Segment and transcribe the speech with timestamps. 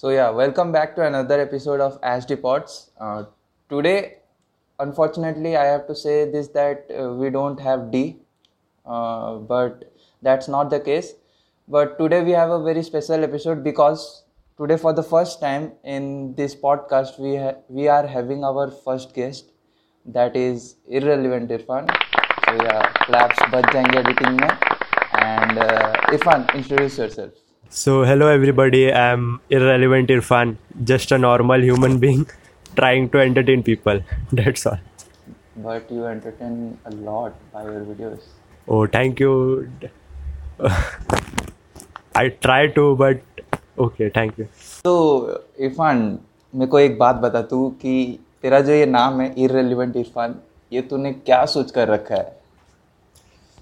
[0.00, 2.90] So yeah, welcome back to another episode of ASD Pods.
[2.98, 3.24] Uh,
[3.68, 4.14] today,
[4.78, 8.16] unfortunately, I have to say this that uh, we don't have D,
[8.86, 9.92] uh, but
[10.22, 11.12] that's not the case.
[11.68, 14.24] But today we have a very special episode because
[14.56, 19.12] today, for the first time in this podcast, we ha- we are having our first
[19.12, 19.52] guest,
[20.06, 21.94] that is Irrelevant Irfan.
[22.46, 24.40] So yeah, claps But jayenge editing.
[25.12, 27.49] And uh, Irfan, introduce yourself.
[27.72, 32.24] So hello everybody I am irrelevant Irfan just a normal human being
[32.76, 34.02] trying to entertain people
[34.34, 34.78] that's all
[35.58, 36.54] but you entertain
[37.04, 39.34] lot by your videos oh thank you
[42.16, 43.42] I try to but
[43.80, 44.46] okay thank you
[44.84, 44.96] तो
[45.60, 46.18] इरफान
[46.54, 47.94] मे को एक बात बता तू कि
[48.42, 50.34] तेरा जो ये नाम है इरेलीवेंट इरफान
[50.72, 52.39] ये तूने क्या सोच कर रखा है?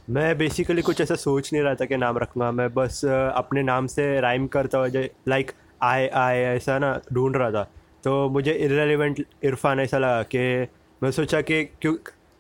[0.09, 3.87] मैं बेसिकली कुछ ऐसा सोच नहीं रहा था कि नाम रखूँगा। मैं बस अपने नाम
[3.87, 5.51] से राइम करता हुआ लाइक
[5.83, 7.63] आए आए ऐसा ना ढूंढ रहा था।
[8.05, 10.69] तो मुझे इरेलीवेंट इरफान ऐसा लगा कि
[11.03, 11.95] मैं सोचा कि क्यों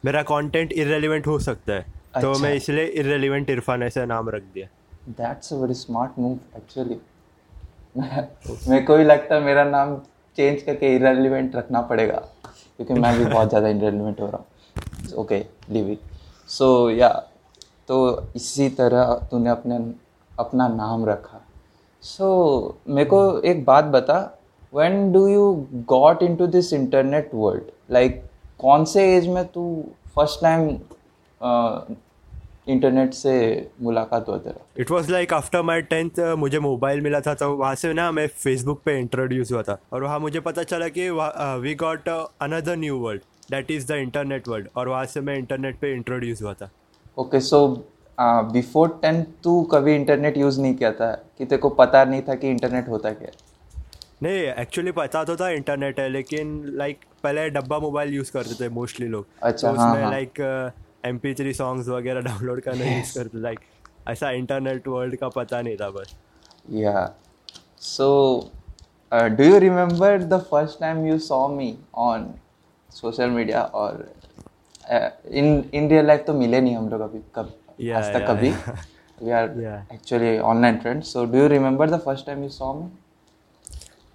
[0.05, 4.29] मेरा कंटेंट इरेलीवेंट हो सकता है। अच्छा। तो अच्छा। मैं इसलिए इरेलीवेंट इरफान ऐसा नाम
[4.31, 4.67] रख दिया।
[5.19, 7.01] That's a very smart move actually
[7.99, 9.97] मेरे को भी लगता है मेरा नाम
[10.39, 12.27] चेंज करके इरेलीवेंट रखना पड़ेगा
[12.77, 16.01] क्योंकि मैं भी बहुत ज़्यादा इररिलेवेंट हो रहा हूँ। ओके लिव इट
[16.51, 17.09] सो या
[17.89, 17.97] तो
[18.37, 19.77] इसी तरह तूने अपने
[20.33, 21.41] अपना नाम रखा।
[22.03, 24.19] सो so, मेरे को एक बात बता
[24.73, 25.53] when do you
[25.89, 28.23] got into this internet world like
[28.61, 29.65] कौन से एज में तू
[30.17, 30.69] फ़र्स्ट टाइम
[32.69, 33.35] इंटरनेट से
[33.83, 34.65] मुलाकात हुआ तेरा?
[34.79, 38.27] It was like after my tenth मुझे मोबाइल मिला था तो वहाँ से ना मैं
[38.27, 41.09] फेसबुक पे इंट्रोड्यूस हुआ था। और वहाँ मुझे पता चला कि
[41.63, 45.79] we got another new world that is the internet world और वहाँ से मैं इंटरनेट
[45.81, 46.71] पे इंट्रोड्यूस हुआ था।
[47.19, 47.67] ओके सो
[48.53, 52.35] बिफोर टेंथ तू कभी इंटरनेट यूज़ नहीं किया था कि तेरे को पता नहीं था
[52.35, 53.29] कि इंटरनेट होता क्या?
[53.29, 53.47] है
[54.23, 58.69] नहीं एक्चुअली पता तो था इंटरनेट है लेकिन लाइक पहले डब्बा मोबाइल यूज़ करते थे
[58.69, 60.41] मोस्टली लोग। अच्छा, तो हाँ, उसमें। Like
[61.05, 63.61] M P three songs वगैरह डाउनलोड करना यूज़ करते लाइक
[64.09, 66.15] ऐसा इंटरनेट वर्ल्ड का पता नहीं था बस।
[66.71, 67.07] Yeah
[67.81, 68.09] so
[69.13, 72.31] do you remember the first time you saw me on
[72.91, 74.07] social media और
[74.91, 78.29] इन इन रियल लाइफ तो मिले नहीं हम लोग अभी कब Yeah, आज तक yeah,
[78.31, 78.51] कभी।
[79.25, 82.89] We are actually online friends so do you remember the first time you saw me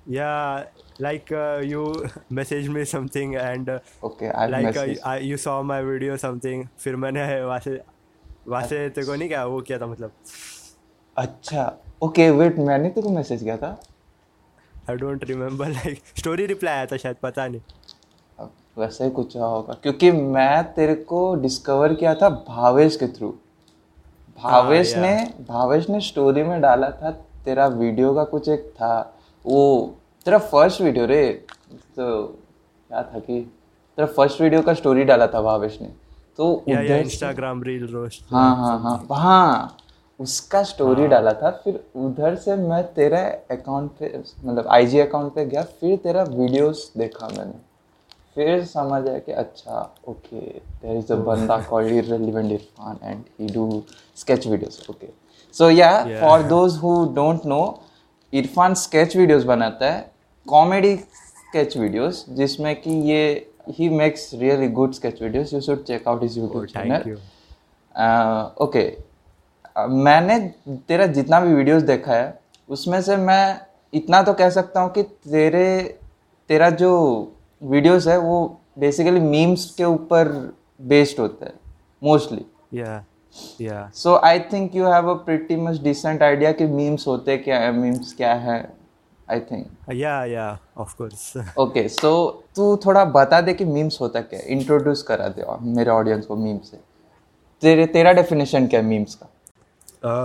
[0.07, 0.63] Yeah,
[1.03, 1.83] like uh, you
[2.39, 6.17] messaged me something and uh, okay I like uh, message I, you saw my video
[6.23, 6.65] something.
[6.79, 7.79] फिर मैंने वहाँ से
[8.47, 10.11] वहाँ से तेरे को नहीं क्या वो किया था मतलब?
[11.17, 11.71] अच्छा
[12.03, 13.69] ओके वेट मैंने तेरे को मैसेज किया था।
[14.89, 17.61] I don't remember like story reply आया था शायद पता नहीं।
[18.77, 23.33] वैसे ही कुछ होगा। क्योंकि मैं तेरे को डिस्कवर किया था भावेश के थ्रू
[24.39, 27.11] भावेश हाँ, ने भावेश ने स्टोरी में डाला था
[27.45, 28.99] तेरा वीडियो का कुछ एक था।
[29.45, 29.95] वो
[30.25, 31.25] तेरा फ़र्स्ट वीडियो रे
[31.71, 32.23] तो
[32.89, 33.39] क्या था कि
[33.97, 35.87] तेरा फ़र्स्ट वीडियो का स्टोरी डाला था भावेश ने।
[36.37, 39.77] तो उधर इंस्टाग्राम रील रोस्ट। हाँ हाँ हाँ हाँ
[40.19, 43.19] उसका स्टोरी हाँ। डाला था फिर उधर से मैं तेरा
[43.51, 47.72] अकाउंट पे मतलब आईजी अकाउंट पे गया फिर तेरा वीडियोस देखा मैंने।
[48.35, 53.47] फिर समझ आया कि अच्छा ओके देयर इज़ अ बंदा called irrelevant Irfan and he
[53.53, 53.83] do
[54.17, 55.09] sketch videos okay
[55.55, 57.61] so yeah for those who don't know
[58.33, 60.11] Irfan sketch videos बनाता है
[60.47, 63.23] कॉमेडी स्केच वीडियोस जिसमें कि ये
[63.69, 67.17] he makes really good sketch videos you should check out his YouTube channel
[68.63, 68.85] okay
[70.05, 70.39] मैंने
[70.87, 72.39] तेरा जितना भी videos देखा है
[72.69, 73.59] उसमें से मैं
[73.93, 75.67] इतना तो कह सकता हूँ कि तेरे
[76.49, 76.91] तेरा जो
[77.63, 80.27] वीडियोस है वो बेसिकली मीम्स के ऊपर
[80.81, 81.53] बेस्ड होता है
[82.03, 82.45] mostly
[82.79, 83.03] yeah
[83.61, 87.59] yeah so I think you have a pretty much decent idea कि मीम्स होते क्या
[87.59, 88.57] है मीम्स क्या है
[89.31, 94.21] आई थिंक या या ऑफ़ कोर्स ओके सो तू थोड़ा बता दे कि मीम्स होता
[94.21, 96.77] क्या है इंट्रोड्यूस करा दे मेरे ऑडियंस को मीम्स से।
[97.61, 99.29] तेरे तेरा डेफिनेशन क्या है मीम्स का?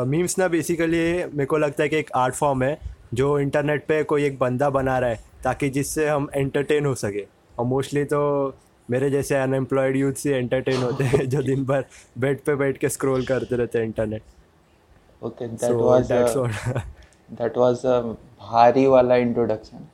[0.05, 2.79] मीम्स Uh, ना बेसिकली मेरे को लगता है कि एक आर्ट फॉर्म है
[3.15, 7.27] जो इंटरनेट पे कोई एक बंदा बना रहा है ताकि जिससे हम एंटरटेन हो सके।
[7.59, 8.21] और मोस्टली तो
[8.89, 11.85] मेरे जैसे अनएम्प्लॉयड यूथ से एंटरटेन होते हैं जो दिन भर
[12.19, 14.23] बेड पे बैठ के स्क्रॉल करते रहते हैं internet
[15.23, 16.13] okay that was
[17.31, 18.01] that was a
[18.41, 19.87] भारी वाला इंट्रोडक्शन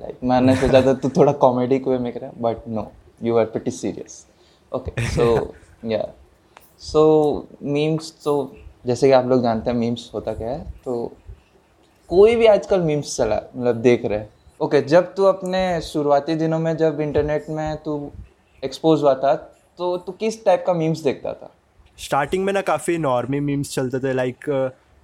[0.00, 2.90] लाइक मैंने सोचा था तू थोड़ा कॉमेडी वे में करे but no
[3.22, 4.24] you are pretty serious
[4.72, 5.26] okay so
[5.84, 6.04] yeah
[6.82, 7.02] so
[7.62, 8.34] memes तो
[8.86, 11.12] जैसे कि आप लोग जानते हैं मीम्स होता क्या है तो
[12.10, 14.28] कोई भी आजकल मीम्स चला मतलब देख रहे हैं
[14.60, 18.10] ओके okay, जब तू अपने शुरुआती दिनों में जब इंटरनेट में तू
[18.62, 19.34] एक्सपोज हुआ था
[19.78, 21.50] तो तू किस टाइप का मीम्स देखता था?
[21.98, 24.44] स्टार्टिंग में ना काफ़ी नॉर्मी मीम्स चलते थे like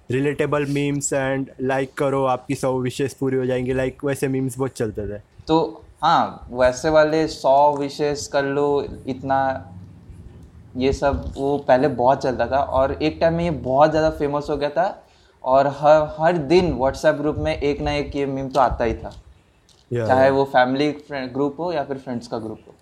[0.09, 4.57] relatable memes and like करो आपकी सौ विशेष पूरी हो जाएँगी लाइक like, वैसे मीम्स
[4.57, 8.65] बहुत चलते थे। तो हाँ वैसे वाले सौ विशेष कर लो
[9.07, 9.39] इतना
[10.77, 14.47] ये सब वो पहले बहुत चलता था और एक टाइम में ये बहुत ज़्यादा फ़ेमस
[14.49, 15.03] हो गया था
[15.43, 18.93] और हर हर दिन व्हाट्सएप ग्रुप में एक ना एक ये मीम तो आता ही
[18.93, 19.13] था।
[19.91, 22.73] Yeah, चाहे वो फैमिली ग्रुप हो या फिर फ्रेंड्स का ग्रुप हो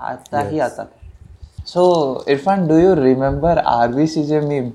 [0.00, 4.70] आता ही आता। था so Irfan do you remember R B C J meme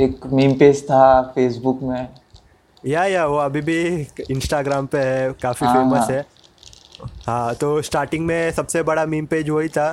[0.00, 2.08] एक मीम पेज था फेसबुक में।
[2.84, 3.78] या या वो अभी भी
[4.30, 6.24] इंस्टाग्राम पे है काफ़ी हाँ, फ़ेमस हाँ। है।
[7.26, 9.90] हाँ तो स्टार्टिंग में सबसे बड़ा मीम पेज वही था।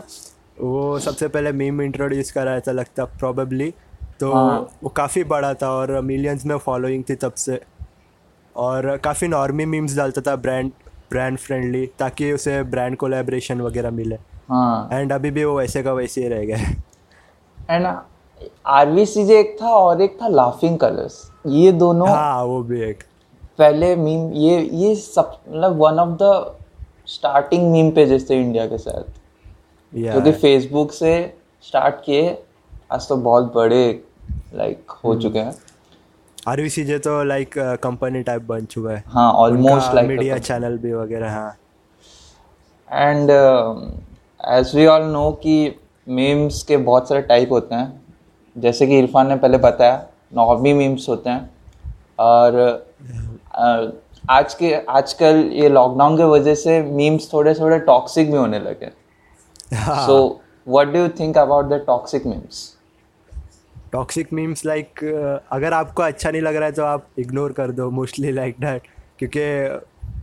[0.61, 3.73] वो सबसे पहले मीम इंट्रोड्यूस कराया था लगता प्रॉबेबली
[4.19, 7.59] तो हाँ। वो काफ़ी बड़ा था और मिलियंस में फॉलोइंग थी तब से।
[8.55, 10.71] और काफ़ी नॉर्मी मीम्स डालता था ब्रांड
[11.11, 14.15] ब्रांड फ्रेंडली ताकि उसे ब्रांड कोलेब्रेशन वगैरह मिले।
[14.49, 16.75] हाँ। एंड अभी भी वो वैसे का वैसे ही रह गए
[17.69, 17.87] and
[18.67, 22.61] R B C J एक था और एक था लाफिंग कलर्स ये दोनों हाँ वो
[22.63, 23.03] भी एक।
[23.57, 26.55] पहले मीम ये ये सब मतलब one of the
[27.07, 29.03] starting meme pages थे इंडिया के साथ।
[29.93, 31.13] या जो कि फेसबुक से
[31.63, 32.37] स्टार्ट किए
[32.91, 34.03] आज तो बहुत बड़े
[34.53, 35.53] लाइक हो चुके हैं।
[36.47, 36.59] आर
[36.99, 37.53] तो लाइक
[37.83, 41.57] कंपनी टाइप बन चुका है। हाँ ऑलमोस्ट लाइक मीडिया चैनल भी वगैरह हाँ।
[42.89, 45.75] And as we all know कि
[46.07, 48.01] मीम्स के बहुत सारे टाइप होते हैं।
[48.55, 50.05] जैसे कि इरफान ने पहले बताया
[50.35, 51.49] नॉर्मी मीम्स होते हैं।
[52.19, 52.59] और
[53.59, 53.91] uh,
[54.29, 58.89] आज के आजकल ये लॉकडाउन के वजह से मीम्स थोड़े थोड़े टॉक्सिक भी होने लगे।
[59.75, 62.72] So what do you think about the toxic memes
[63.93, 65.03] toxic memes like
[65.51, 68.87] अगर आपको अच्छा नहीं लग रहा है तो आप इग्नोर कर दो मोस्टली लाइक डैट
[69.19, 69.41] क्योंकि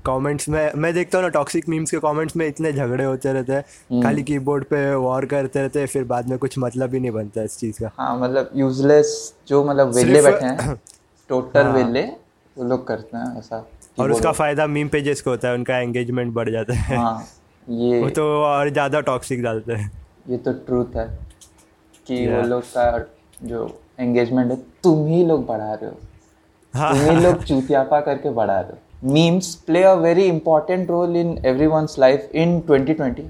[0.07, 3.53] कमेंट्स में मैं देखता हूँ ना टॉक्सिक मीम्स के कमेंट्स में इतने झगड़े होते रहते
[3.53, 7.11] हैं। खाली कीबोर्ड पे वॉर करते रहते हैं फिर बाद में कुछ मतलब ही नहीं
[7.11, 9.13] बनता इस चीज़ का। हाँ मतलब यूजलेस
[9.49, 10.75] जो मतलब वेले बैठे हैं
[11.31, 12.03] टोटल वेले
[12.57, 13.65] वो लोग करते हैं ऐसा
[14.01, 17.27] और उसका फ़ायदा मीम पेजेस को होता है उनका एंगेजमेंट बढ़ जाता है। हाँ
[17.67, 19.91] ये वो तो और ज़्यादा टॉक्सिक डालते हैं।
[20.29, 21.07] ये तो ट्रूथ है
[22.07, 22.91] कि वो लोग का
[23.43, 23.65] जो
[24.01, 25.97] एंगेजमेंट है तुम ही लोग बढ़ा रहे हो।
[26.75, 31.17] हाँ। तुम ही लोग चूतियापा करके बढ़ा रहे हो। Memes play a very important role
[31.17, 33.27] in everyone's life in 2020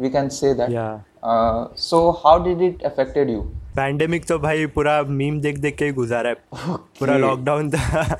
[0.00, 3.40] we can say that so how did it affected you
[3.76, 6.34] pandemic तो भाई पूरा मीम देख देख के ही गुजारा है।
[6.98, 8.18] पूरा लॉकडाउन था।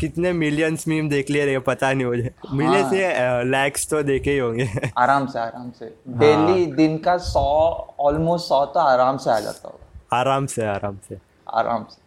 [0.00, 2.98] कितने मिलियंस मीम देख लिए रे पता नहीं मुझे। मिले से
[3.44, 4.68] लैक्स तो देखे ही होंगे।
[4.98, 5.86] आराम से आराम से।
[6.18, 7.42] डेली दिन का सौ
[8.00, 11.18] ऑलमोस्ट सौ तो आराम से आ जाता होगा। आराम से आराम से।
[11.54, 12.02] आराम से।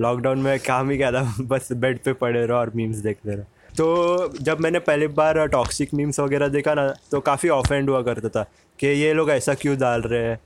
[0.00, 1.34] लॉकडाउन में काम ही क्या था?
[1.40, 3.44] बस बेड पे पड़े रहो और मीम्स देखते रहो।
[3.76, 8.28] तो जब मैंने पहली बार टॉक्सिक मीम्स वगैरह देखा ना तो काफ़ी ऑफेंड हुआ करता
[8.28, 8.46] था
[8.78, 10.40] कि ये लोग ऐसा क्यों डाल रहे हैं?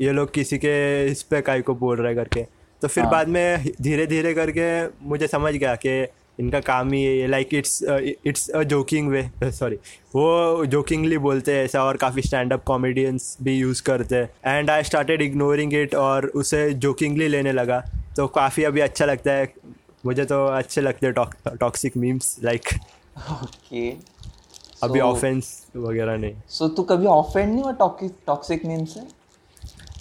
[0.00, 2.46] ये लोग किसी के इस पे काय को बोल रहे करके।
[2.82, 6.06] तो फिर हाँ। बाद में धीरे धीरे करके मुझे समझ गया कि
[6.38, 9.76] इनका काम ही है। Like it's it's a joking way sorry
[10.14, 14.70] वो जोकिंगली बोलते हैं ऐसा और काफ़ी स्टैंड अप कॉमेडियंस भी यूज़ करते हैं। And
[14.70, 17.82] I started ignoring it और उसे जोकिंगली लेने लगा।
[18.16, 19.52] तो काफ़ी अभी अच्छा लगता है।
[20.06, 22.68] मुझे तो अच्छे लगते हैं टॉक्सिक मीम्स लाइक
[23.32, 23.88] ओके
[24.82, 27.72] अभी ऑफेंस वगैरह नहीं। सो so, तू कभी ऑफेंड नहीं हुआ
[28.26, 29.00] टॉक्सिक मीम्स से?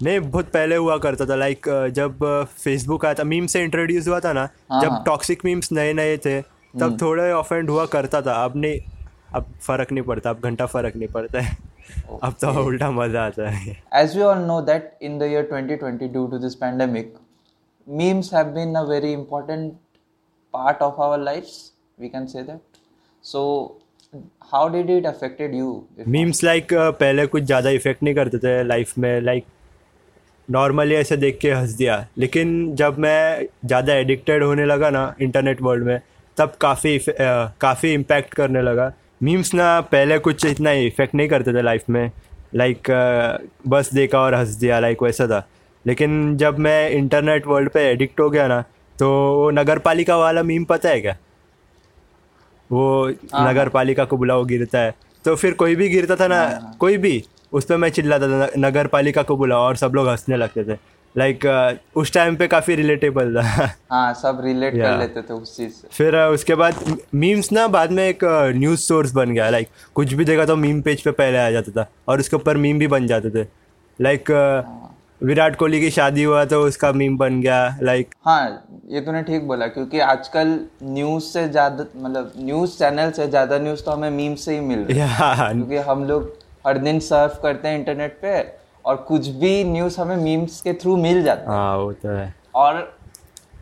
[0.04, 2.24] नहीं बहुत पहले हुआ करता था लाइक जब
[2.64, 6.18] फेसबुक आया था मीम से इंट्रोड्यूस हुआ था ना हाँ, जब। टॉक्सिक मीम्स नए नए
[6.26, 6.42] थे
[6.80, 8.80] तब थोड़े ऑफेंड हुआ करता था अब नहीं
[9.36, 12.24] अब फ़र्क नहीं पड़ता अब घंटा फ़र्क नहीं पड़ता है okay.
[12.24, 16.12] अब तो उल्टा मज़ा आता है as we all know that in the year 2020,
[16.18, 17.16] due to this pandemic,
[17.88, 19.74] memes have been a very important
[20.54, 21.58] part of our lives.
[21.98, 22.80] We can say that.
[23.24, 23.42] So,
[24.52, 25.74] how did it affected you?
[26.00, 29.46] If memes like पहले कुछ ज़्यादा effect नहीं करते थे life में like
[30.48, 35.62] normally ऐसे देख के हंस दिया। लेकिन जब मैं ज़्यादा एडिक्टेड होने लगा ना इंटरनेट
[35.62, 36.00] वर्ल्ड में
[36.38, 38.92] तब काफ़ी काफ़ी इम्पैक्ट करने लगा।
[39.24, 42.12] मीम्स ना पहले कुछ इतना इफ़ेक्ट नहीं करते थे लाइफ में।
[42.56, 42.92] लाइक
[43.68, 45.46] बस देखा और हंस दिया लाइक वैसा था।
[45.86, 48.62] लेकिन जब मैं इंटरनेट वर्ल्ड पे एडिक्ट हो गया ना
[48.96, 51.16] तो वो नगर पालिका वाला मीम पता है क्या?
[52.70, 54.94] वो नगर पालिका को बुलाओ गिरता है।
[55.26, 57.24] तो फिर कोई भी गिरता था ना कोई भी
[57.54, 60.78] उस पर मैं चिल्लाता था नगर पालिका को बुलाओ और सब लोग हंसने लगते थे।
[61.16, 64.84] लाइक like, uh, उस टाइम पे काफ़ी रिलेटेबल था। हाँ सब रिलेट yeah.
[64.84, 68.24] कर लेते थे उस चीज़ से। फिर uh, उसके बाद मीम्स ना बाद में एक
[68.56, 71.38] न्यूज़ uh, सोर्स बन गया। लाइक like, कुछ भी देखा तो मीम पेज पे पहले
[71.38, 73.48] आ जाता था और उसके ऊपर मीम भी बन जाते थे।
[74.00, 78.18] Like like, uh, Virat Kohli की शादी हुआ तो उसका मीम बन गया। लाइक like...
[78.26, 83.58] हाँ ये तूने ठीक बोला क्योंकि आजकल न्यूज़ से ज़्यादा मतलब न्यूज़ चैनल से ज़्यादा
[83.60, 85.08] न्यूज़ तो हमें मीम से ही मिल रही है।
[85.54, 86.34] क्योंकि हम लोग
[86.66, 88.40] हर दिन सर्फ करते हैं इंटरनेट पे
[88.86, 92.34] और कुछ भी न्यूज़ हमें मीम्स के थ्रू मिल जाता है। हाँ, वो तो है।
[92.56, 92.98] और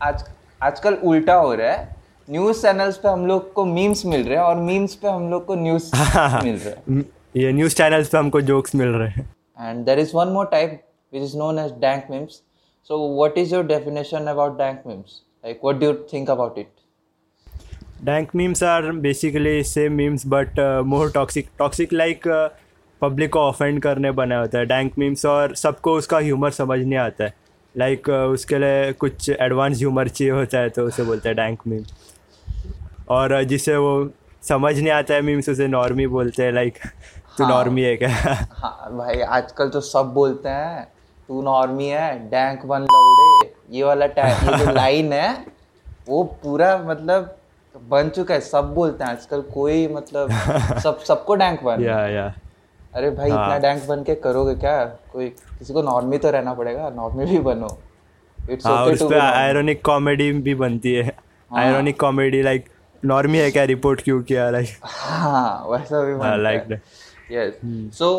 [0.02, 0.24] आज
[0.60, 1.96] आजकल उल्टा हो रहा है।
[2.28, 5.44] न्यूज़ चैनल्स पे हम लोग को मीम्स मिल रहे हैं और मीम्स पे हम लोग
[5.46, 5.90] को न्यूज़
[6.44, 7.04] मिल रहे हैं।
[7.36, 9.28] ये न्यूज़ चैनल्स पे हमको जोक्स मिल रहे हैं।
[9.60, 10.80] And there is one more type
[11.12, 12.40] which is known as dank memes
[12.90, 16.68] so what is your definition about dank memes like what do think about it
[18.04, 22.28] dank memes are basically same memes but more toxic toxic like
[23.04, 26.98] public को offend करने बना होता है। Dank memes और सबको उसका humour समझ नहीं
[26.98, 27.34] आता है।
[27.74, 31.36] लाइक like, uh, उसके लिए कुछ एडवांस ह्यूमर चाहिए होता है तो उसे बोलते हैं
[31.36, 31.82] डैंक मीम
[33.08, 34.10] और uh, जिसे वो
[34.42, 36.78] समझ नहीं आता है मीम्स उसे नॉर्मी बोलते हैं। लाइक
[37.38, 38.08] तू हाँ। नॉर्मी है क्या?
[38.58, 40.84] हाँ भाई आजकल तो सब बोलते हैं
[41.28, 45.32] तू नॉर्मी है डैंक बन लौड़े। ये वाला टैग ये जो लाइन है
[46.08, 47.36] वो पूरा मतलब
[47.74, 50.30] बन चुका है। सब बोलते हैं आजकल कोई मतलब
[50.84, 52.32] सब सबको डैंक बन। या या
[52.94, 54.84] अरे भाई हाँ। इतना डैंक बन के करोगे क्या?
[55.12, 57.68] कोई किसी को नॉर्मी तो रहना पड़ेगा नॉर्मी भी बनो।
[58.38, 61.16] इट्स हाँ उस टू आयरनिक कॉमेडी भी बनती है।
[61.50, 62.68] आयरनिक कॉमेडी लाइक
[63.02, 66.80] नॉर्मी है क्या रिपोर्ट क्यों किया लाइक हाँ वैसा भी बनता like
[67.32, 67.54] yes
[67.98, 68.10] so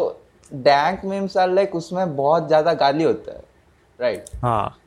[0.52, 3.44] dank memes are like उसमें बहुत ज़्यादा गाली होता है
[4.00, 4.78] राइट हाँ।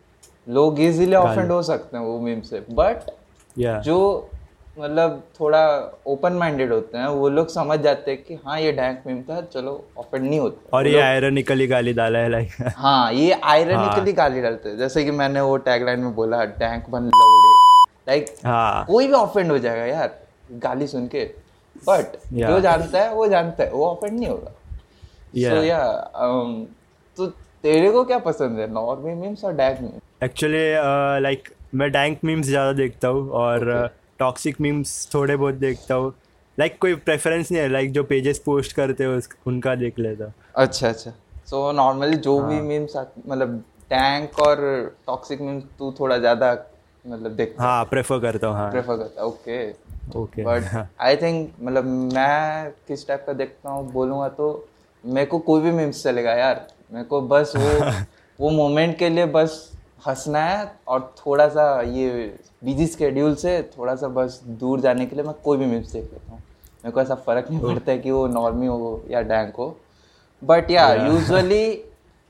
[0.46, 3.10] लोग इजीली ऑफेंड हो सकते हैं वो मीम से बट
[3.56, 3.98] या जो
[4.78, 5.60] मतलब थोड़ा
[6.06, 9.40] ओपन माइंडेड होते हैं वो लोग समझ जाते हैं कि हाँ ये डैंक मीम था
[9.44, 14.42] चलो ऑफेंड नहीं होता। और ये आयरनिकली गाली डाला है लाइक हाँ ये आयरनिकली गाली
[14.42, 17.52] डालते हैं। जैसे कि मैंने वो टैगलाइन में बोला डैंक बन लौड़े।
[18.08, 20.18] लाइक हाँ। कोई भी ऑफेंड हो जाएगा यार
[20.62, 21.24] गाली सुन के।
[21.82, 24.52] बट जो जानता है वो जानता है वो ऑफेंड नहीं होगा।
[25.28, 25.82] सो या
[27.18, 27.26] तो
[27.64, 28.72] तेरे को क्या पसंद है?
[28.72, 30.66] नॉर्मी मीम्स और डैग मीम एक्चुअली
[31.22, 36.12] लाइक मैं डैंक मीम्स ज़्यादा देखता हूँ और टॉक्सिक मीम्स थोड़े बहुत देखता हूँ।
[36.58, 39.98] लाइक like, कोई प्रेफरेंस नहीं है लाइक like, जो पेजेस पोस्ट करते हो उनका देख
[39.98, 44.60] लेता अच्छा अच्छा। सो so, नॉर्मली जो हाँ। भी मीम्स मतलब टैंक और
[45.06, 46.52] टॉक्सिक मीम्स तू थोड़ा ज़्यादा
[47.04, 49.70] मतलब देख हाँ। प्रेफर करता हूँ हाँ। प्रेफर करता okay
[50.18, 51.84] okay but I think मतलब
[52.14, 54.68] मैं किस टाइप का देखता हूँ बोलूँगा तो
[55.04, 57.90] मेरे को कोई भी मीम्स चलेगा यार। मेरे को बस वो
[58.40, 62.08] वो मोमेंट के लिए बस हंसना है और थोड़ा सा ये
[62.64, 66.04] बिज़ी स्केड्यूल से थोड़ा सा बस दूर जाने के लिए मैं कोई भी मीम्स देख
[66.04, 66.38] लेता हूँ।
[66.84, 69.68] मेरे को ऐसा फ़र्क नहीं पड़ता है कि वो नॉर्मी हो या डैंक हो।
[70.42, 71.64] बट या यूजुअली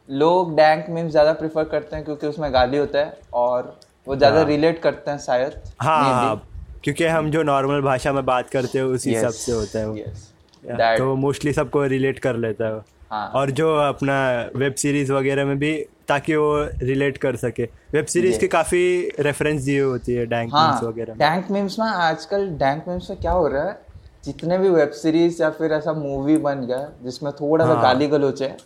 [0.08, 4.42] लोग डैंक मीम्स ज़्यादा प्रेफर करते हैं क्योंकि उसमें गाली होता है और वो ज़्यादा
[4.42, 6.36] रिलेट करते हैं शायद हाँ
[6.84, 9.32] क्योंकि हम जो नॉर्मल भाषा में बात करते हैं उस Yes.
[9.34, 13.74] से होता है वो। Yeah, तो मोस्टली सबको रिलेट कर लेता है हाँ। और जो
[13.76, 14.18] अपना
[14.56, 15.72] वेब सीरीज़ वगैरह में भी
[16.08, 18.84] ताकि वो रिलेट कर सके वेब सीरीज़ की काफ़ी
[19.20, 23.20] रेफरेंस दी होती है डैंक हाँ मीम्स वगैरह डैंक मीम्स ना आजकल डैंक मीम्स में
[23.20, 23.78] क्या हो रहा है
[24.24, 28.06] जितने भी वेब सीरीज़ या फिर ऐसा मूवी बन गया जिसमें थोड़ा सा हाँ। गाली
[28.06, 28.56] गलोच है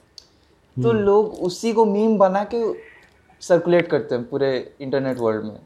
[0.77, 2.63] तो हम्म। लोग उसी को मीम बना के
[3.43, 5.61] सर्कुलेट करते हैं पूरे इंटरनेट वर्ल्ड में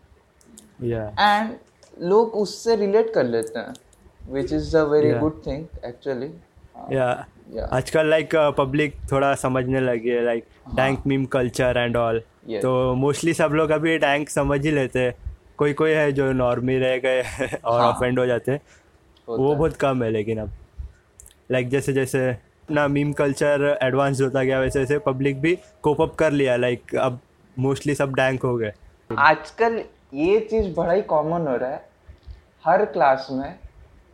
[1.21, 1.54] एंड
[2.02, 3.75] लोग उससे रिलेट कर लेते हैं
[4.33, 5.12] which is a very.
[5.18, 6.30] Good thing actually
[6.92, 7.35] yeah Yeah.
[7.72, 12.94] आजकल लाइक पब्लिक थोड़ा समझने लगी है। Like dank meme culture and all हाँ। तो
[12.94, 15.14] मोस्टली सब लोग अभी डैंक समझ ही लेते हैं।
[15.58, 17.22] कोई कोई है जो नॉर्मी रह गए
[17.64, 18.60] और हाँ। ऑफेंड हो जाते हैं।
[19.28, 20.50] वो बहुत कम है लेकिन अब।
[21.50, 26.14] लाइक जैसे जैसे अपना मीम कल्चर एडवांस होता गया वैसे वैसे पब्लिक भी कोप अप
[26.14, 27.18] कर लिया लाइक अब
[27.58, 28.72] मोस्टली सब डैंक हो गए।
[29.18, 29.82] आजकल
[30.14, 31.84] ये चीज़ बड़ा ही कॉमन हो रहा है।
[32.66, 33.58] हर क्लास में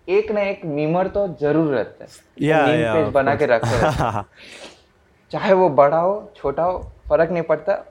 [0.09, 3.69] एक ना एक मीमर तो ज़रूर रहता है। या मीम या पेज बना के रखते
[3.69, 4.23] है।
[5.33, 6.79] चाहे वो बड़ा हो छोटा हो
[7.09, 7.85] फ़र्क नहीं पड़ता।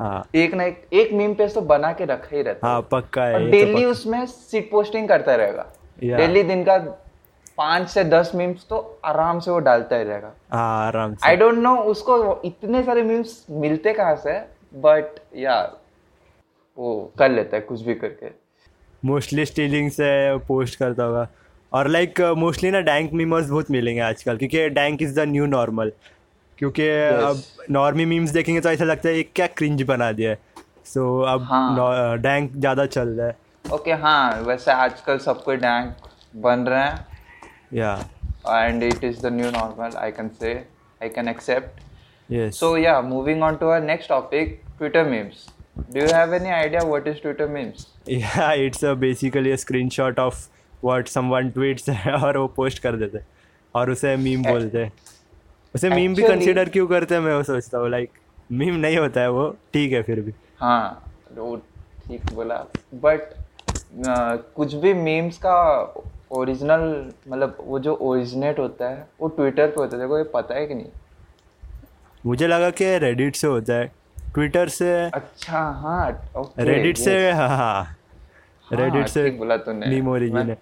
[0.00, 2.82] हाँ। एक ना एक एक मीम पेज तो बना के रखा ही रहता है हाँ।
[2.92, 5.66] पक्का है ये तो डेली उसमें सीट पोस्टिंग करता रहेगा।
[6.02, 6.16] Yeah.
[6.16, 6.76] डेली दिन का
[7.58, 11.36] पाँच से दस मीम्स तो आराम से वो डालता ही रहेगा। हाँ आराम से। आई
[11.36, 14.38] डोंट नो उसको इतने सारे मीम्स मिलते कहाँ से
[14.74, 15.76] बट यार
[16.78, 18.30] वो कर लेता है कुछ भी करके।
[19.02, 21.28] मोस्टली स्टीलिंग से पोस्ट करता होगा।
[21.74, 25.92] और लाइक मोस्टली ना डैंक मीमर्स बहुत मिलेंगे आजकल क्योंकि dank is the new normal
[26.58, 26.88] क्योंकि
[27.28, 30.38] अब नॉर्मी मीम्स देखेंगे तो ऐसा लगता है ये क्या क्रिंज बना दिया है।
[30.86, 33.36] सो अब हाँ। डैंक ज़्यादा चल रहा है।
[33.74, 35.94] ओके हाँ वैसे आजकल सब कोई डैंक
[36.44, 37.06] बन रहे हैं।
[37.74, 37.94] Yeah
[38.48, 40.54] and it is the new normal I can say
[41.02, 41.80] I can accept
[42.32, 45.48] yes So yeah, moving on to our next topic, Twitter memes.
[45.92, 47.86] Do you have any idea what is Twitter memes?
[48.10, 50.48] Yeah it's basically a screenshot of
[50.84, 51.88] what someone tweets
[52.22, 53.26] और वो post कर देते हैं।
[53.74, 54.92] और उसे meme बोलते हैं।
[55.74, 58.10] उसे मीम भी कंसीडर क्यों करते हैं मैं वो सोचता हूँ लाइक
[58.52, 61.56] मीम नहीं होता है वो ठीक है फिर भी। हाँ वो
[62.06, 62.56] ठीक बोला।
[63.04, 63.34] बट
[64.56, 65.54] कुछ भी मीम्स का
[66.32, 66.82] ओरिजिनल
[67.28, 70.66] मतलब वो जो ओरिजिनेट होता है वो ट्विटर पे होता है। देखो ये पता है
[70.66, 70.90] कि नहीं?
[72.26, 73.90] मुझे लगा कि रेडिट से होता है।
[74.34, 77.96] ट्विटर से अच्छा हाँ ओके रेडिट से हाँ हाँ।
[78.68, 80.56] रेडिट हाँ, से बोला तूने। मीम ओरिजिन है।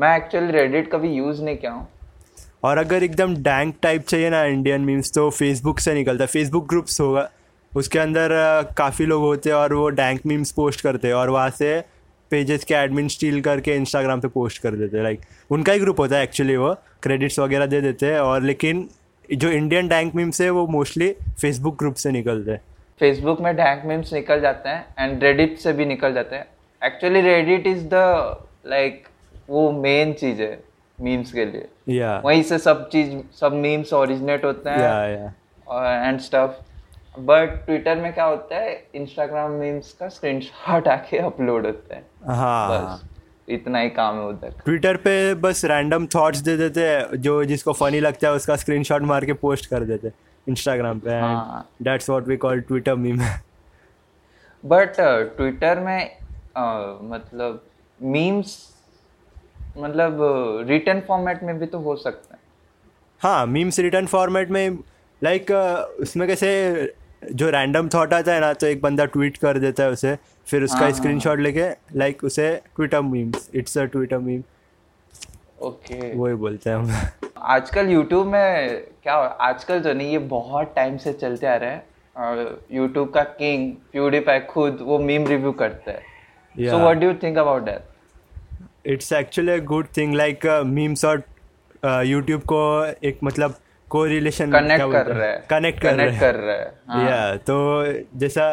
[0.00, 1.88] मैं- एक्चुअली रेडिट कभी यूज़ नहीं किया हूँ।
[2.64, 6.68] और अगर एकदम डैंक टाइप चाहिए ना इंडियन मीम्स तो फेसबुक से निकलता है। फेसबुक
[6.68, 7.30] ग्रुप्स होगा।
[7.76, 8.28] उसके अंदर
[8.78, 11.84] काफ़ी लोग होते हैं और वो डैंक मीम्स पोस्ट करते हैं और वहाँ से
[12.30, 16.00] पेजेस के एडमिन स्टील करके इंस्टाग्राम पे पोस्ट कर देते हैं। लाइक उनका ही ग्रुप
[16.00, 18.88] होता है एक्चुअली वो। क्रेडिट्स वगैरह दे देते हैं और लेकिन
[19.34, 22.60] जो इंडियन डैंक मीम्स है वो मोस्टली फेसबुक ग्रुप से निकलते हैं।
[23.00, 26.46] फेसबुक में डैंक मीम्स निकल जाते हैं एंड रेडिट से भी निकल जाते हैं।
[26.84, 27.94] Actually Reddit is the
[28.66, 29.07] like
[29.48, 30.62] वो मेन चीज़ है
[30.98, 35.34] मीम्स के लिए। या वहीं से सब चीज़ सब मीम्स ओरिजिनेट होते हैं
[36.06, 41.94] एंड स्टफ़ बट ट्विटर में क्या होता है इंस्टाग्राम मीम्स का स्क्रीनशॉट आके अपलोड होता
[41.94, 43.04] है। हाँ। बस
[43.48, 47.72] इतना ही काम है उधर। ट्विटर पे बस रैंडम थॉट्स दे देते हैं जो जिसको
[47.72, 50.14] फनी लगता है उसका स्क्रीनशॉट मार के पोस्ट कर देते हैं
[50.46, 51.20] इंस्टाग्राम पे।
[51.84, 53.20] That's what we call Twitter meme
[54.64, 55.00] but
[55.36, 57.62] Twitter में uh, मतलब
[58.00, 58.56] मीम्स
[59.78, 60.18] मतलब
[60.68, 62.40] रिटर्न फॉर्मेट में भी तो हो सकता है।
[63.20, 64.78] हाँ मीम्स रिटर्न फॉर्मेट में
[65.22, 66.94] लाइक like, उसमें कैसे
[67.32, 70.16] जो रैंडम थॉट आता है ना तो एक बंदा ट्वीट कर देता है उसे
[70.46, 71.68] फिर उसका हाँ, स्क्रीनशॉट लेके
[71.98, 74.42] लाइक उसे Twitter memes it's a Twitter meme
[75.60, 76.16] okay.
[76.16, 81.12] वही बोलते हैं हम। आजकल यूट्यूब में क्या आजकल जो नहीं ये बहुत टाइम से
[81.12, 81.82] चलते आ रहे हैं।
[82.72, 87.38] यूट्यूब का किंग प्यूडीपाई खुद वो मीम रिव्यू करता है। So what do you think
[87.38, 87.82] about that
[88.88, 91.22] it's actually a good thing like memes और
[92.06, 92.60] यूट्यूब को
[93.04, 93.54] एक मतलब
[93.90, 97.58] को रिलेशन कनेक्ट कर रहे हैं। कनेक्ट कर रहा है। हाँ। है। या तो
[98.18, 98.46] जैसा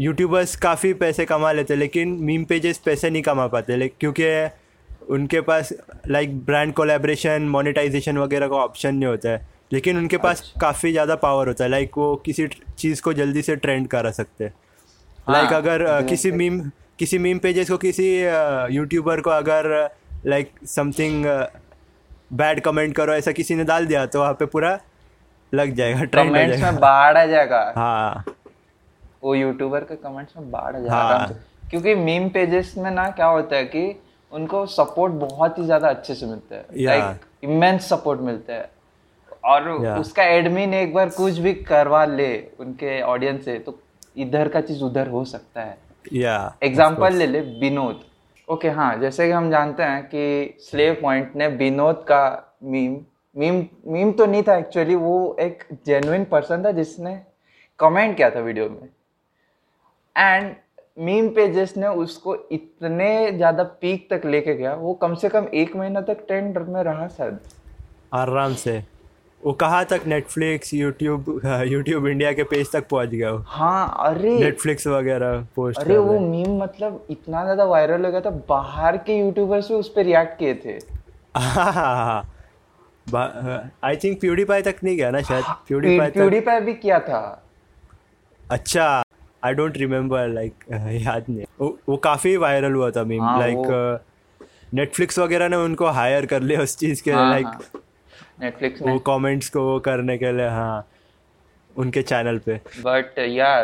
[0.00, 4.28] यूट्यूबर्स काफ़ी पैसे कमा लेते हैं लेकिन मीम पेजेस पैसे नहीं कमा पाते क्योंकि
[5.08, 5.72] उनके पास
[6.08, 10.90] लाइक ब्रांड कोलेब्रेशन मोनेटाइजेशन वगैरह का ऑप्शन नहीं होता है। लेकिन उनके पास अच्छा। काफ़ी
[10.92, 12.46] ज़्यादा पावर होता है लाइक वो किसी
[12.78, 14.52] चीज़ को जल्दी से ट्रेंड करा सकते हैं।
[15.18, 16.60] हाँ, लाइक अगर किसी मीम
[16.98, 18.06] किसी मीम पेजेस को किसी
[18.74, 19.68] यूट्यूबर को अगर
[20.26, 21.24] लाइक समथिंग
[22.32, 24.78] बैड कमेंट करो ऐसा किसी ने डाल दिया तो वहाँ पे पूरा
[25.52, 28.24] लग जाएगा ट्रेंड हो जाएगा। में बाढ़ आ जाएगा। हाँ।
[29.22, 31.28] वो यूट्यूबर के कमेंट्स में बाढ़ आ जाएगा। हाँ।
[31.70, 34.00] क्योंकि मीम पेजेस में ना क्या होता है कि
[34.32, 38.70] उनको सपोर्ट बहुत ही ज़्यादा अच्छे से मिलता है। लाइक इमेंस सपोर्ट मिलता है।
[39.44, 39.98] और Yeah.
[40.00, 42.28] उसका एडमिन एक बार कुछ भी करवा ले
[42.60, 43.78] उनके ऑडियंस से तो
[44.16, 45.76] इधर का चीज़ उधर हो सकता है।
[46.12, 48.00] या एग्ज़ाम्पल ले ले विनोद
[48.48, 52.24] ओके हाँ जैसे कि हम जानते हैं कि स्लेव पॉइंट ने विनोद का
[52.64, 52.96] मीम
[53.36, 57.14] मीम मीम तो नहीं था एक्चुअली वो एक जेन्युइन पर्सन था जिसने
[57.78, 58.88] कमेंट किया था वीडियो में।
[60.16, 60.54] एंड
[60.98, 65.74] मीम पे जिसने उसको इतने ज़्यादा पीक तक लेके गया वो कम से कम एक
[65.76, 67.38] महीना तक ट्रेंड में रहा शायद।
[68.14, 68.82] आराम से।
[69.44, 74.38] वो कहाँ तक नेटफ्लिक्स यूट्यूब यूट्यूब इंडिया के पेज तक पहुँच गया वो हाँ अरे।
[74.38, 79.18] नेटफ्लिक्स वगैरह पोस्ट अरे वो मीम मतलब इतना ज़्यादा वायरल हो गया था बाहर के
[79.18, 80.78] यूट्यूबर्स भी उस पर रिएक्ट किए थे।
[83.86, 85.44] आई थिंक प्यूडीपाई तक नहीं गया ना शायद?
[85.68, 87.20] प्यूडीपाई तक प्यूडीपाई भी किया था।
[88.42, 89.02] अच्छा
[89.44, 94.00] आई डोंट रिमेम्बर लाइक याद नहीं। वो, वो काफ़ी वायरल हुआ था मीम हाँ, लाइक
[94.74, 97.80] नेटफ्लिक्स वगैरह ने उनको हायर कर लिया उस चीज़ के हाँ, लाइक हाँ।
[98.40, 100.86] नेटफ्लिक्स वो कमेंट्स को वो करने के लिए हाँ
[101.74, 103.54] उनके चैनल पे। But yeah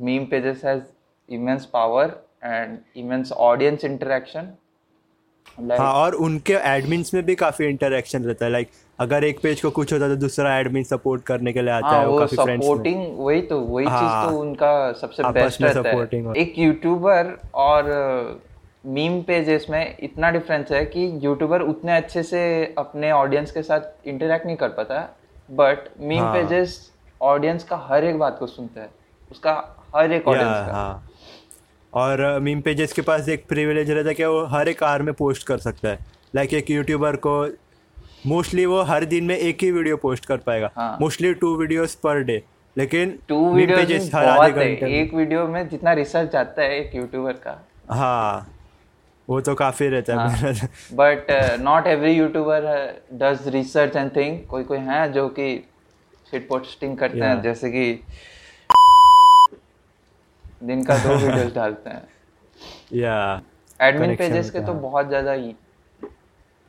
[0.00, 0.82] meme pages has
[1.28, 4.52] immense power and immense audience interaction
[5.70, 9.60] हाँ और उनके एडमिन्स में भी काफ़ी इंटरेक्शन रहता है। लाइक like, अगर एक पेज
[9.60, 12.18] को कुछ होता है तो दूसरा एडमिन सपोर्ट करने के लिए आता हाँ है वो
[12.18, 17.36] काफ़ी सपोर्टिंग वही तो वही हाँ। चीज़ तो उनका सबसे बेस्ट रहता है। एक यूट्यूबर
[17.54, 17.90] और
[18.86, 22.40] मीम पेजेस में इतना डिफरेंस है कि यूट्यूबर उतने अच्छे से
[22.78, 25.00] अपने ऑडियंस के साथ इंटरेक्ट नहीं कर पाता
[25.50, 26.78] बट मीम हाँ। पेजेस
[27.20, 28.90] ऑडियंस का हर एक बात को सुनता है
[29.30, 29.52] उसका
[29.96, 31.08] हर एक ऑडियंस का। हाँ।
[31.92, 35.12] और मीम पेजेस के पास एक प्रिविलेज रहता है कि वो हर एक आर में
[35.14, 35.98] पोस्ट कर सकता है।
[36.34, 37.44] लाइक एक यूट्यूबर को
[38.26, 42.22] मोस्टली वो हर दिन में एक ही वीडियो पोस्ट कर पाएगा। Mostly two videos per
[42.22, 42.42] day
[42.76, 48.52] लेकिन टू वीडियो एक वीडियो में जितना रिसर्च आता है एक यूट्यूबर का। हाँ।
[49.28, 50.52] वो तो काफ़ी रहता हाँ। है
[50.92, 51.26] but
[51.60, 52.62] not every YouTuber
[53.12, 55.64] does research and think कोई कोई हैं जो कि
[56.30, 57.28] शिट पोस्टिंग करते yeah.
[57.28, 58.02] हैं जैसे कि
[60.62, 62.08] दिन का दो वीडियोस डालते हैं
[62.92, 63.42] या
[63.80, 65.36] एडमिन पेजेस के तो बहुत ज़्यादा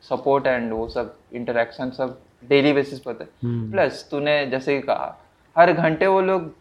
[0.04, 5.18] सपोर्ट एंड वो सब इंटरेक्शन सब डेली बेसिस पर है। प्लस तूने जैसे कि कहा
[5.56, 6.52] हर घंटे वो लोग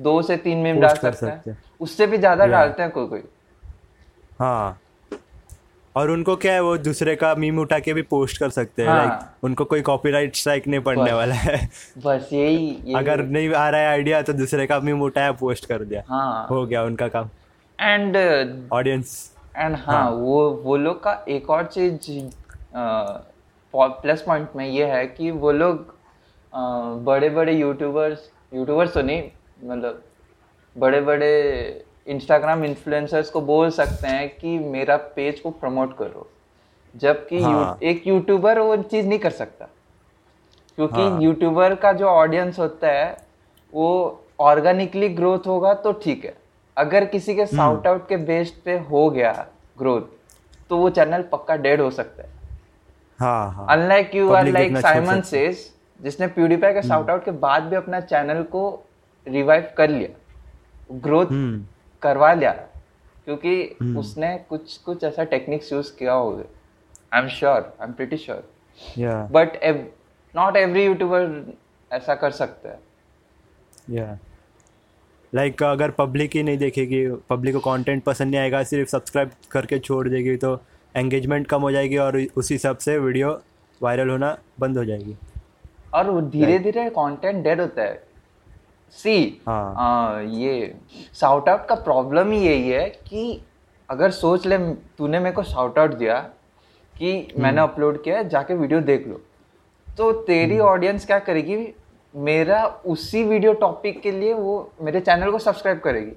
[0.00, 2.46] दो से तीन मीम डाल सकते सकते हैं हैं। उससे भी ज़्यादा.
[2.46, 3.22] डालते हैं कोई कोई
[4.38, 4.80] हाँ
[5.96, 8.88] और उनको क्या है वो दूसरे का मीम उठा के भी पोस्ट कर सकते हैं
[8.88, 11.58] हाँ। लाइक उनको कोई कॉपीराइट स्ट्राइक नहीं पड़ने वाला है।
[12.06, 15.66] बस यही यही। अगर नहीं आ रहा है आइडिया तो दूसरे का मीम उठाया पोस्ट
[15.66, 17.28] कर दिया। हाँ। हो गया उनका काम।
[17.78, 18.16] एंड
[18.72, 19.14] ऑडियंस
[19.56, 22.10] एंड हाँ वो वो लोग का एक और चीज़
[23.74, 25.94] प्लस पॉइंट में ये है कि वो लोग
[27.04, 29.22] बड़े बड़े यूट्यूबर्स यूट्यूबर्स तो नहीं
[29.64, 30.02] मतलब
[30.76, 31.30] बड़े बड़े
[32.06, 36.28] इंस्टाग्राम इन्फ्लुएंसर्स को बोल सकते हैं कि मेरा पेज को प्रमोट करो
[36.94, 37.52] जबकि हाँ.
[37.52, 39.68] यू-। एक यूट्यूबर वो चीज़ नहीं कर सकता।
[40.78, 43.16] क्योंकि हाँ। यूट्यूबर का जो ऑडियंस होता है
[43.72, 46.34] वो ऑर्गेनिकली ग्रोथ होगा तो ठीक है।
[46.76, 49.32] अगर किसी के साउट आउट के बेस्ड पे हो गया
[49.78, 50.02] ग्रोथ
[50.70, 52.28] तो वो चैनल पक्का डेड हो सकता है।
[53.20, 55.58] हाँ हाँ। Unlike you are like Simon Says
[56.00, 58.62] जिसने प्यूडीफाई के साउट आउट के बाद भी अपना चैनल को
[59.26, 61.64] रिवाइव कर लिया ग्रोथ हम्म।
[62.04, 62.52] करवा लिया
[63.24, 66.44] क्योंकि उसने कुछ कुछ ऐसा टेक्निक्स यूज़ किया होगा।
[67.12, 69.58] I am sure I am pretty sure but
[70.34, 71.54] not every YouTuber
[71.90, 72.78] ऐसा कर सकता है।
[73.90, 74.18] या
[75.32, 79.78] लाइक अगर पब्लिक ही नहीं देखेगी पब्लिक को कंटेंट पसंद नहीं आएगा सिर्फ़ सब्सक्राइब करके
[79.78, 80.54] छोड़ देगी तो
[80.94, 83.30] एंगेजमेंट कम हो जाएगी और उसी हिसाब से वीडियो
[83.80, 85.16] वायरल होना बंद हो जाएगी।
[85.94, 88.02] और धीरे धीरे कंटेंट डेड होता है।
[88.92, 90.74] सी हाँ। ये
[91.14, 93.40] साउट आउट का प्रॉब्लम ही यही है कि
[93.88, 94.58] अगर सोच ले
[94.98, 96.18] तूने मेरे को शाउट आउट दिया
[96.94, 99.20] कि मैंने अपलोड किया है जाके वीडियो देख लो।
[99.88, 101.56] तो तेरी ऑडियंस क्या करेगी?
[102.14, 106.12] मेरा उसी वीडियो टॉपिक के लिए वो मेरे चैनल को सब्सक्राइब करेगी।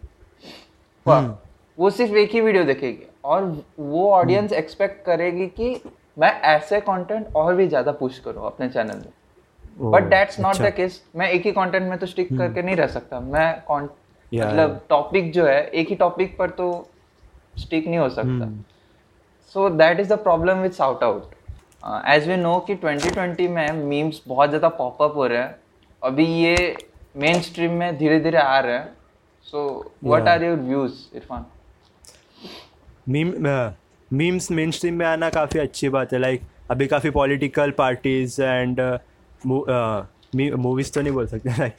[1.78, 3.44] वो सिर्फ़ एक ही वीडियो देखेगी और
[3.80, 5.82] वो ऑडियंस एक्सपेक्ट करेगी कि
[6.18, 9.12] मैं ऐसे कंटेंट और भी ज़्यादा पुश करूँ अपने चैनल में।
[9.78, 10.56] But that's not.
[10.58, 13.50] The case मैं एक ही कंटेंट में तो स्टिक करके नहीं रह सकता। मैं
[14.32, 16.68] मतलब टॉपिक जो है एक ही टॉपिक पर तो
[17.60, 18.64] स्टिक नहीं हो सकता। हम्म,
[19.56, 21.36] so that is the problem with shout out
[22.10, 25.56] as we know कि 2020 में मीम्स बहुत ज़्यादा पॉपअप हो रहे हैं।
[26.02, 26.76] अभी ये
[27.18, 28.96] मेन स्ट्रीम में धीरे धीरे आ रहे हैं।
[29.48, 30.32] So what Yeah.
[30.32, 31.46] Are your views Irfan
[33.10, 33.34] meme
[34.12, 38.80] memes mainstream में आना काफ़ी अच्छी बात है। लाइक like, अभी काफ़ी पॉलिटिकल पार्टीज़ एंड
[39.48, 41.74] मूवीज़ तो नहीं बोल सकते लाइक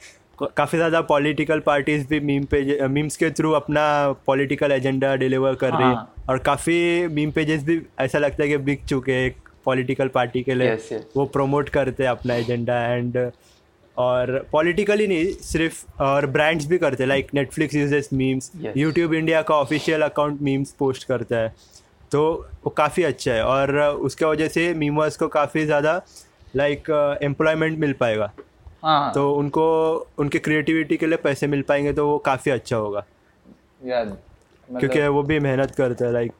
[0.57, 3.83] काफ़ी ज़्यादा पॉलिटिकल पार्टीज़ भी मीम पेज मीम्स के थ्रू अपना
[4.27, 8.49] पॉलिटिकल एजेंडा डिलीवर कर रही है हाँ। और काफ़ी मीम पेजेस भी ऐसा लगता है
[8.49, 11.01] कि बिक चुके हैं एक पॉलिटिकल पार्टी के लिए Yes, yes.
[11.17, 13.17] वो प्रमोट करते हैं अपना एजेंडा एंड
[13.97, 19.41] और पॉलिटिकली नहीं सिर्फ़ और ब्रांड्स भी करते हैं like Netflix uses memes YouTube India
[19.41, 21.53] का ऑफिशियल अकाउंट मीम्स पोस्ट करता है
[22.11, 22.21] तो
[22.63, 26.01] वो काफ़ी अच्छा है और उसके वजह से मीमर्स को काफ़ी ज़्यादा
[26.55, 26.89] लाइक
[27.23, 28.31] एम्प्लॉयमेंट मिल पाएगा।
[28.83, 29.65] हाँ। तो उनको
[30.19, 33.05] उनके क्रिएटिविटी के लिए पैसे मिल पाएँगे तो वो काफ़ी अच्छा होगा।
[33.81, 36.31] क्योंकि मतलब वो भी मेहनत करते हैं लाइक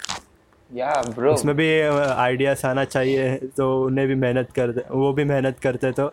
[0.72, 5.60] या ब्रो उसमें भी आइडियाज़ आना चाहिए तो उन्हें भी मेहनत करते वो भी मेहनत
[5.60, 6.08] करते तो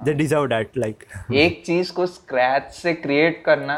[0.00, 3.76] दे डिजर्व डैट लाइक एक चीज़ को स्क्रैच से क्रिएट करना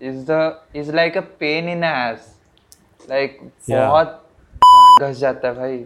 [0.00, 2.32] is the is like a pain in ass
[3.10, 3.38] like
[3.70, 4.20] बहुत
[5.02, 5.84] घस जाता है भाई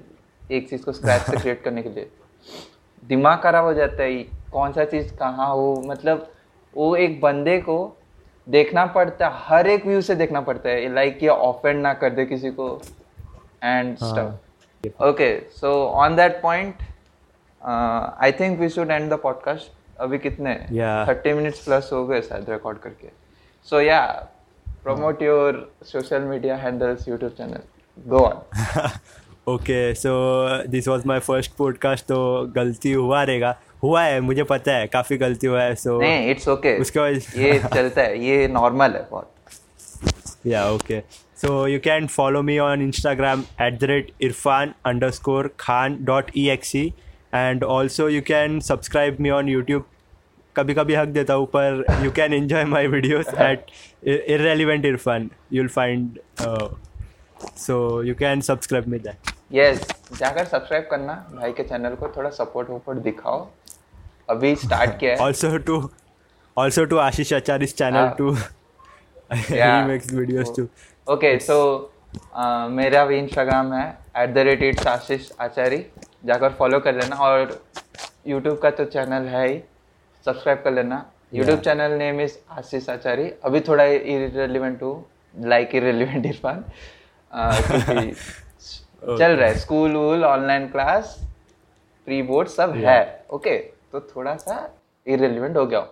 [0.50, 2.10] एक चीज़ को स्क्रैच से क्रिएट करने के लिए।
[3.04, 5.82] दिमाग खराब हो जाता है कौन सा चीज़ कहाँ हो?
[5.86, 6.30] मतलब
[6.76, 7.96] वो एक बंदे को
[8.48, 12.10] देखना पड़ता है हर एक व्यू से देखना पड़ता है लाइक ये ऑफेंड ना कर
[12.10, 12.80] दे किसी को
[13.64, 16.82] and stuff okay so on that point
[17.62, 20.54] I think we should end the podcast अभी कितने?
[21.08, 23.08] थर्टी मिनट्स प्लस हो गए शायद रिकॉर्ड करके.
[23.64, 24.28] सो या
[24.84, 27.62] promote your social media handles youtube channel.
[28.08, 28.36] Go on.
[29.48, 30.10] Okay so
[30.68, 32.18] this was my first podcast तो
[32.56, 36.76] गलती हुआ रहेगा। हुआ है मुझे पता है काफ़ी गलती हुआ है सो इट्स ओके
[36.78, 41.00] उसके बाद ये चलता है ये नॉर्मल है बहुत। या okay
[41.42, 46.30] so you can follow me on Instagram at the rate Irfan under score Khan dot
[46.36, 46.84] E X C
[47.34, 49.84] and also you can subscribe me on YouTube
[50.56, 53.66] कभी कभी हक देता हूँ पर you can enjoy my videos at
[54.06, 56.18] irrelevant Irfan you'll find
[57.56, 59.80] so you can subscribe me that yes
[60.18, 63.46] जाकर subscribe करना भाई के चैनल को थोड़ा सपोर्ट वपोर्ट दिखाओ।
[64.30, 65.76] अभी स्टार्ट किया है। Also to
[66.56, 68.16] also to ashish achari's channel Ah.
[68.18, 68.32] too
[69.56, 69.76] Yeah.
[69.82, 70.60] he makes videos
[71.06, 71.56] okay so
[72.76, 73.86] मेरा भी इंस्टाग्राम है
[74.22, 75.84] at the rate it's Ashish Achari
[76.26, 77.58] जाकर फॉलो कर लेना और
[78.26, 79.58] यूट्यूब का तो चैनल है ही।
[80.26, 84.94] सब्सक्राइब कर लेना। YouTube channel name is Ashish Achari अभी थोड़ा इरेलीवेंट हूँ
[85.48, 86.64] लाइक इरेलीवेंट इरफान।
[89.02, 91.16] चल रहा है। स्कूल वूल ऑनलाइन क्लास
[92.06, 93.56] प्री बोर्ड सब है। ओके
[93.92, 94.56] तो थोड़ा सा
[95.06, 95.88] इरेलीवेंट हो गया। हूँ।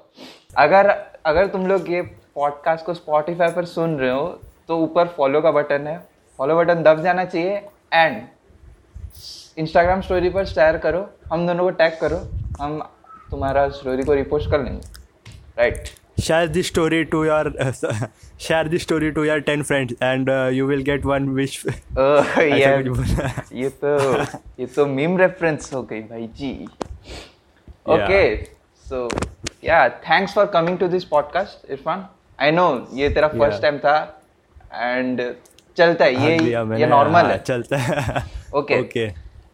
[0.56, 0.88] अगर
[1.26, 2.02] अगर तुम लोग ये
[2.34, 4.26] पॉडकास्ट को स्पॉटिफाई पर सुन रहे हो
[4.68, 5.98] तो ऊपर फॉलो का बटन है।
[6.38, 7.56] फॉलो बटन दब जाना चाहिए
[7.92, 8.22] एंड
[9.58, 12.16] इंस्टाग्राम स्टोरी पर शेयर करो। हम दोनों को टैग करो।
[12.60, 12.80] हम
[13.30, 14.80] तुम्हारा स्टोरी को रिपोस्ट कर लेंगे।
[15.58, 15.88] Right
[16.23, 17.43] share this story to your
[18.45, 22.43] share this story to your 10 friends and uh, you will get one wish ऐसा
[22.57, 23.29] यार कुछ बोला।
[23.61, 23.93] ये तो
[24.59, 26.51] ये तो मीम रेफरेंस हो गई भाई जी
[27.95, 28.21] okay
[28.89, 29.07] so
[29.63, 32.05] yeah thanks for coming to this podcast Irfan
[32.39, 33.61] I know ये तेरा फर्स्ट Yeah.
[33.61, 33.95] टाइम था
[34.73, 35.21] एंड
[35.77, 38.23] चलता है हाँ, दिया ये मैंने, ये नॉर्मल हाँ, है चलता है
[38.61, 38.77] Okay.
[38.83, 39.09] okay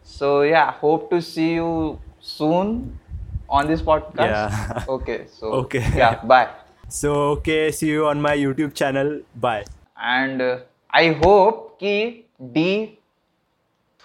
[0.10, 1.71] So yeah, hope to see you
[2.28, 2.69] soon
[3.59, 4.35] On this podcast.
[4.35, 4.85] Yeah.
[4.97, 5.21] Okay.
[5.38, 5.85] So Okay.
[6.03, 6.21] Yeah.
[6.35, 6.49] Bye.
[6.95, 9.11] so okay see you on my youtube channel
[9.45, 9.61] bye
[10.09, 10.49] And uh,
[11.01, 11.93] I hope कि
[12.57, 12.65] D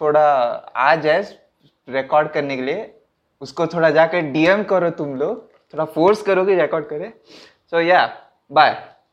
[0.02, 0.28] थोड़ा
[0.86, 1.22] आ जाए
[1.96, 2.86] record करने के लिए
[3.42, 7.12] उसको थोड़ा जाकर DM करो तुम लोग थोड़ा फोर्स करो कि रिकॉर्ड करे
[7.72, 8.06] सो या
[8.52, 8.72] बाय